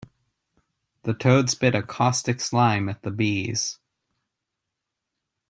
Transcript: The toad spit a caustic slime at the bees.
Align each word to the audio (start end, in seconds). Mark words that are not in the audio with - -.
The 1.03 1.13
toad 1.13 1.51
spit 1.51 1.75
a 1.75 1.83
caustic 1.83 2.41
slime 2.41 2.89
at 2.89 3.03
the 3.03 3.11
bees. 3.11 3.77